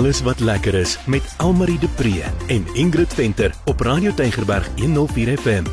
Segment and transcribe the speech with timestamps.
[0.00, 5.38] alles wat lekker is met Almarie de Pre en Ingrid Venter op Radio Tygerberg 104
[5.38, 5.64] FM.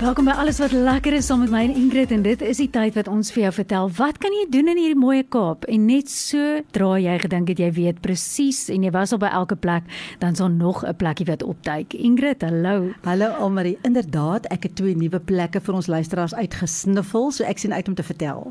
[0.00, 2.66] Welkom by alles wat lekker is saam met my en Ingrid en dit is die
[2.74, 5.86] tyd wat ons vir jou vertel wat kan jy doen in hierdie mooi Kaap en
[5.86, 9.54] net so dra jy gedink het jy weet presies en jy was al by elke
[9.54, 9.86] plek
[10.18, 11.94] dan is daar nog 'n plekkie wat opduik.
[11.94, 12.90] Ingrid, hallo.
[13.06, 17.72] Hallo Almarie, inderdaad, ek het twee nuwe plekke vir ons luisteraars uitgesniffel, so ek sien
[17.72, 18.50] uit om te vertel.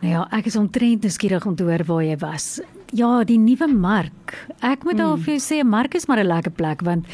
[0.00, 2.60] Nou ja, ek is omtrent nuuskierig om te hoor waar jy was.
[2.94, 4.10] Ja, die nuwe mark.
[4.62, 7.04] Ek moet al vir jou sê, 'n mark is maar 'n lekker plek want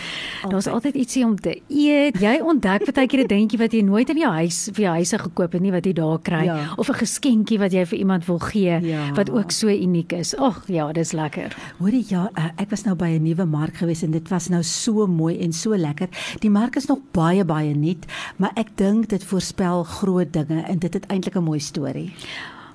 [0.48, 2.20] daar's altyd ietsie om te eet.
[2.20, 5.18] Jy ontdek baie keer 'n dingetjie wat jy nooit in jou huis vir jou huise
[5.18, 6.74] gekoop het nie wat jy daar kry Ja.
[6.76, 9.12] of 'n geskenkie wat jy vir iemand wil gee Ja.
[9.14, 10.34] wat ook so uniek is.
[10.36, 11.56] Ag, ja, dis lekker.
[11.78, 14.62] Hoorie ja, uh, ek was nou by 'n nuwe mark gewees en dit was nou
[14.62, 16.08] so mooi en so lekker.
[16.40, 18.06] Die mark is nog baie baie nuut,
[18.36, 22.12] maar ek dink dit voorspel groot dinge en dit het eintlik 'n mooi storie.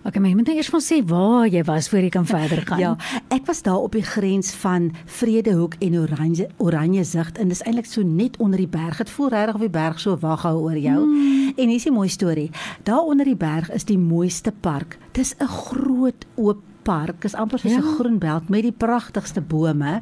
[0.06, 2.60] Okay, maar jy moet nou eers van sê waar jy was voor jy kan verder
[2.68, 2.82] gaan.
[2.84, 2.92] Ja,
[3.34, 7.90] ek was daar op die grens van Vredehoek en Oranje Oranje Zicht en dis eintlik
[7.90, 9.00] so net onder die berg.
[9.02, 11.00] Dit voel regtig of die berg so wag hou oor jou.
[11.02, 11.58] Mm.
[11.58, 12.52] En hier's 'n mooi storie.
[12.84, 14.98] Daar onder die berg is die mooiste park.
[15.12, 17.22] Dis 'n groot oop park.
[17.26, 17.96] Dis amper soos 'n Ja.
[17.98, 20.02] groen belt met die pragtigste bome.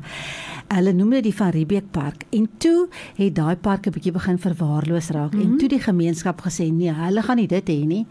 [0.68, 2.24] Hulle noem dit die Van Riebeeck Park.
[2.32, 5.52] En toe het daai park 'n bietjie begin verwaarloos raak mm -hmm.
[5.52, 8.06] en toe die gemeenskap gesê nee, hulle gaan nie dit hê nie.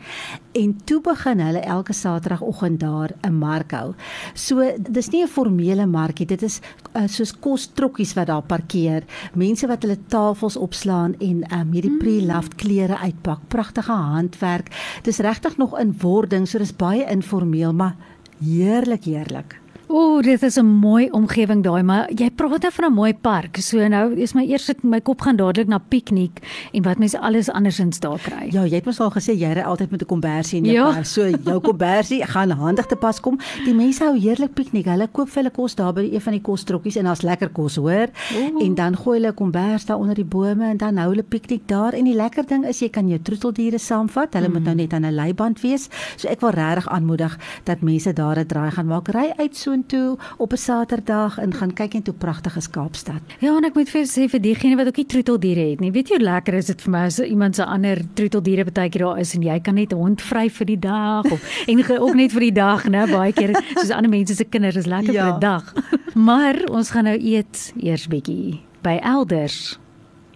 [0.52, 3.94] En toe begin hulle elke Saterdagoggend daar 'n mark hou.
[4.34, 6.60] So dis nie 'n formele markie, dit is
[6.96, 9.02] uh, soos kostrokkies wat daar parkeer.
[9.34, 13.38] Mense wat hulle tafels opslaan en um, hierdie pre-loved klere uitpak.
[13.48, 14.98] Pragtige handwerk.
[15.02, 17.96] Dis regtig nog in wording, so dis baie informeel, maar
[18.42, 19.61] heerlik heerlik.
[19.92, 23.56] Ooh, dit is 'n mooi omgewing daai, maar jy praat nou van 'n mooi park.
[23.56, 26.40] So nou is my eerste my kop gaan dadelik na piknik
[26.72, 28.48] en wat mense alles andersins daar kry.
[28.50, 30.92] Ja, jy het mos al gesê jy ry altyd met 'n kombersie in jou Ja.
[30.92, 31.04] kar.
[31.04, 33.38] So jou kombersie gaan handig te pas kom.
[33.64, 34.84] Die mense hou heerlik piknik.
[34.86, 37.76] Hulle koop vir hulle kos daar by een van die kostrokkies en daar's lekker kos,
[37.76, 38.08] hoor.
[38.36, 38.62] Ooh.
[38.64, 41.68] En dan gooi hulle 'n kombers daar onder die bome en dan hou hulle piknik
[41.68, 41.92] daar.
[41.92, 44.32] En die lekker ding is jy kan jou troeteldiere saamvat.
[44.34, 44.52] Hulle mm.
[44.52, 45.88] moet nou net aan 'n leiband wees.
[46.16, 49.08] So ek wil regtig aanmoedig dat mense daar 'n draai gaan maak.
[49.08, 53.20] Ry uit soontoe op 'n Saterdag en gaan kyk net hoe pragtig is Kaapstad.
[53.38, 55.90] Ja, en ek moet vir sê vir diegene wat ook nie troeteldiere het nie.
[55.90, 59.02] Weet jy hoe lekker is dit vir my as iemand se ander troeteldiere baie keer
[59.02, 62.14] daar is en jy kan net 'n hond vry vir die dag of en ook
[62.14, 63.10] net vir die dag, né?
[63.10, 65.26] Baie keer soos ander mense se kinders is lekker ja.
[65.26, 65.34] vir.
[65.34, 65.74] 'n dag.
[66.14, 69.78] Maar ons gaan nou eet eers bietjie by elders.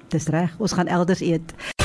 [0.09, 0.55] Dis reg.
[0.59, 1.76] Ons gaan elders eet.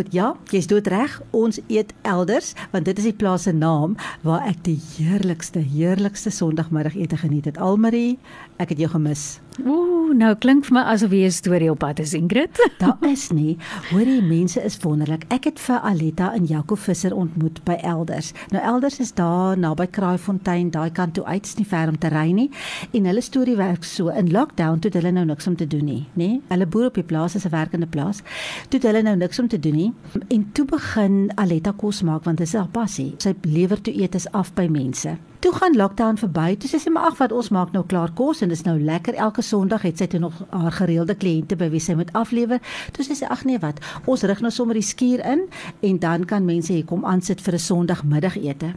[0.00, 1.18] Goed, ja, jy's dood reg.
[1.36, 6.32] Ons eet elders want dit is die plaas se naam waar ek die heerlikste, heerlikste
[6.32, 7.60] Sondagmiddagete geniet het.
[7.60, 8.16] Almarie,
[8.56, 9.26] ek het jou gemis.
[9.68, 12.56] Ooh, nou klink vir my asof jy 'n storie op pad is, Ingrid.
[12.82, 13.58] Daar is nie.
[13.90, 15.24] Hoor die mense is wonderlik.
[15.28, 18.32] Ek het vir Aletta en Jaco Visser ontmoet by Elders.
[18.50, 22.32] Nou Elders is daar naby Kraaifontein, daai kant toe uit, nie ver om te ry
[22.32, 22.50] nie.
[22.92, 24.08] En hulle storie werk so.
[24.08, 26.40] In lockdown toe hulle nou niks om te doen nie, nê?
[26.48, 28.22] Hulle boer op die plaas, is 'n werkende plaas.
[28.68, 29.92] Toe hulle nou niks om te doen nie.
[30.28, 33.14] En toe begin Aletta kos maak want dit is haar passie.
[33.18, 35.18] Sy lewer toe eet is af by mense.
[35.40, 36.56] Toe gaan lockdown verby.
[36.60, 39.16] Toe sê sy maar ag wat ons maak nou klaar kos en dis nou lekker.
[39.16, 42.60] Elke Sondag het sy toe nog haar gereelde kliënte by wie sy moet aflewer.
[42.92, 45.46] Toe sê sy ag nee wat, ons rig nou sommer die skuur in
[45.80, 48.74] en dan kan mense hier kom aansit vir 'n Sondagmiddagete.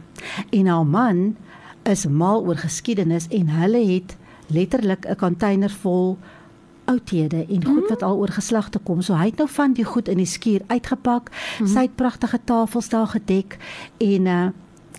[0.56, 1.36] En haar man
[1.84, 4.16] is mal oor geskiedenis en hulle het
[4.48, 6.16] letterlik 'n container vol
[6.84, 9.02] oudhede en goed wat al oor geslagte kom.
[9.02, 11.30] So hy het nou van die goed in die skuur uitgepak.
[11.30, 11.66] Mm -hmm.
[11.66, 13.58] Sy het pragtige tafels daar gedek
[13.98, 14.48] en uh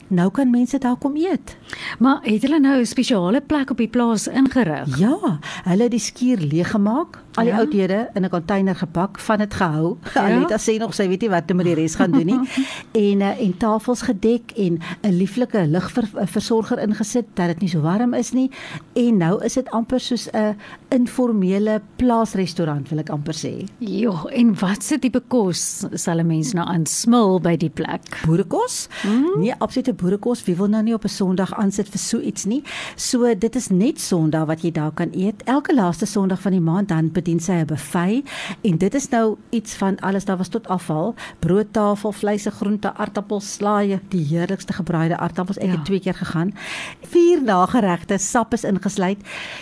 [0.07, 1.57] nou kan mense daar kom eet.
[1.99, 4.97] Maar het hulle nou 'n spesiale plek op die plaas ingerig?
[4.97, 7.59] Ja, hulle het die skuur leeggemaak, al die Ja.
[7.59, 7.63] ja.
[7.63, 9.97] oudhede in 'n container gepak, van dit gehou.
[10.15, 10.27] Ja.
[10.27, 10.35] Ja.
[10.35, 12.39] Aletta sê nog sy weet nie wat om met die res gaan doen nie.
[13.11, 18.13] en uh, en tafels gedek en 'n lieflike ligversorger ingesit dat dit nie so warm
[18.13, 18.49] is nie.
[18.93, 20.55] En nou is dit amper soos 'n
[20.89, 23.53] informele plaasrestaurant wil ek amper sê.
[23.79, 28.01] Jo, en wat se tipe kos sal 'n mens nou aansmil by die plek?
[28.25, 28.87] boerekos.
[29.03, 29.39] Mm.
[29.39, 30.43] Nee, absolute boerekos.
[30.45, 32.63] Wie wil nou nie op 'n Sondag aansit vir so iets nie?
[32.95, 35.43] So dit is net Sondag wat jy daar kan eet.
[35.45, 38.23] Elke laaste Sondag van die maand dan bedien sy 'n buffet
[38.61, 43.53] en dit is nou iets van alles daar was tot afval, broodtafel, vleise, groente, aartappels,
[43.53, 45.57] slaaië, die heerlikste gebraaide aartappels.
[45.57, 45.71] Ek Ja.
[45.71, 46.53] het twee keer gegaan.
[47.01, 49.17] Vier nageregte, sap is ingesluit.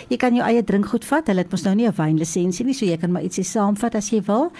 [0.08, 1.26] Jy kan jou eie drinkgoed vat.
[1.26, 4.10] Hulle het mos nou nie 'n wynlisensie nie, so jy kan maar ietsie saamvat as
[4.10, 4.52] jy wil.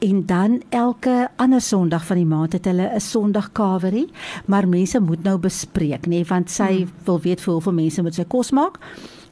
[0.00, 4.10] En dan elke ander Sondag van die maand het hulle 'n Sondag kaverie,
[4.46, 6.90] maar mense moet nou bespreek, nê, want sy hmm.
[7.04, 8.78] wil weet vir hoeveel mense moet sy kos maak.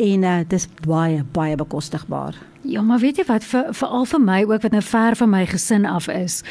[0.01, 2.39] En uh, dis baie baie bekostigbaar.
[2.63, 5.41] Ja, maar weet jy wat vir veral vir my ook wat nou ver van my
[5.49, 6.43] gesin af is.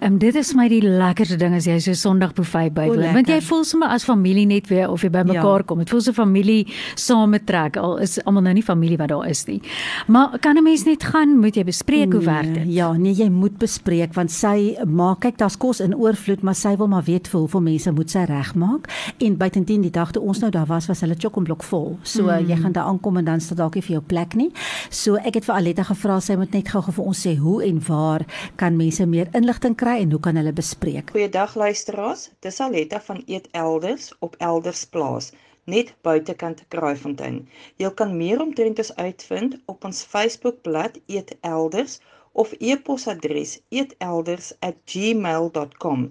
[0.00, 3.12] Ehm um, dit is my die lekkerste ding as jy so Sondag buffet bywoon.
[3.12, 5.66] Want jy voel sommer as familie net weer of jy by mekaar ja.
[5.68, 5.82] kom.
[5.84, 9.44] Dit voel so familie saam trek al is almal nou nie familie wat daar is
[9.46, 9.60] nie.
[10.06, 12.64] Maar kan 'n mens net gaan, moet jy bespreek hoe werk dit?
[12.72, 16.76] Ja, nee, jy moet bespreek want sy maak kyk daar's kos in oorvloed, maar sy
[16.76, 18.88] wil maar weet vir hoeveel mense moet sy regmaak.
[19.18, 21.98] En buitendien die dag toe ons nou daar was, was hulle chockblok vol.
[22.02, 22.48] So mm.
[22.48, 24.50] jy gaan daar aankom en dan staan dalk nie vir jou plek nie.
[24.90, 27.80] So ek het vir Aletta gevra sy moet net gou-gou vir ons sê hoe en
[27.88, 31.10] waar kan mense meer inligting kry en hoe kan hulle bespreek.
[31.14, 35.32] Goeiedag luisteraars, dis Aletta van Eet Elders op Elders Plaas
[35.68, 37.48] net buitekant Kraaifontein.
[37.76, 42.00] Jy kan meer omtrent ons uitvind op ons Facebookblad Eet Elders
[42.32, 46.08] of e-posadres eetelders@gmail.com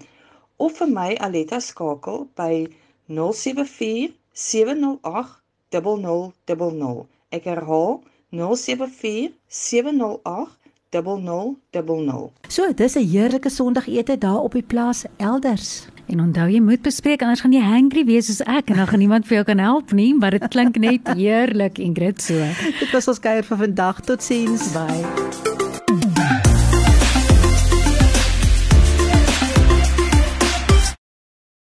[0.57, 2.68] of vir my Aletta skakel by
[3.07, 7.08] 074 708 0000.
[7.30, 10.58] Ek herhaal 074 074 708
[10.90, 12.31] 0000.
[12.48, 15.88] So, dis 'n heerlike Sondagete daar op die plaas elders.
[16.06, 19.00] En onthou jy moet bespreek anders gaan jy hangry wees soos ek en dan gaan
[19.00, 22.40] niemand vir jou kan help nie, maar dit klink net heerlik Ingrid so.
[22.80, 24.02] Dit was ons kuier vir vandag.
[24.02, 24.72] Totsiens.
[24.72, 25.56] Bye.